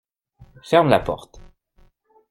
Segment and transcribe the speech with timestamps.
[0.63, 1.39] Ferme la porte.